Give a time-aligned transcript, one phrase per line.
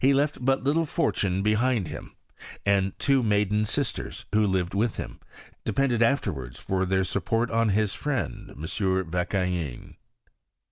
[0.00, 2.16] He left but little fortune behind him;
[2.66, 5.20] and two maiden sistera, vho lived with him,
[5.64, 8.66] depended afterwards for theic support on his friend M.
[9.08, 9.94] Vauquelin.